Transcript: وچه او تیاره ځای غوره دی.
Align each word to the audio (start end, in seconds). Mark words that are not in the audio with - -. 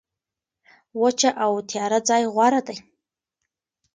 وچه 1.01 1.29
او 1.43 1.51
تیاره 1.69 1.99
ځای 2.09 2.23
غوره 2.33 2.61
دی. 2.67 2.77